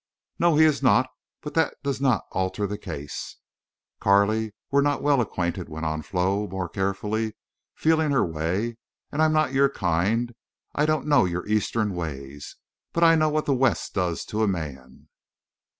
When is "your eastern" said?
11.25-11.93